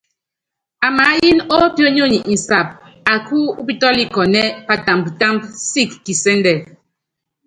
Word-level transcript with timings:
Amaáyɛ́n 0.87 1.37
ópḭo̰nyonyi 1.59 2.19
insab 2.33 2.67
aká 3.13 3.37
upítɔ́likɔ́nɛ́ 3.59 4.45
patamb 4.67 5.05
támb 5.19 5.41
sik 5.69 5.89
kisɛ́ndɛ. 6.05 6.53